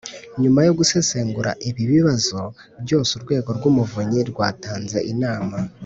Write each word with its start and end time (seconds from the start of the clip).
Nyuma 0.41 0.59
yo 0.67 0.71
gusesengura 0.79 1.51
ibi 1.69 1.83
bibazo 1.91 2.39
byose 2.83 3.09
Urwego 3.17 3.49
rw 3.57 3.63
Umuvunyi 3.71 4.19
rwatanze 4.31 4.97
inama 5.13 5.57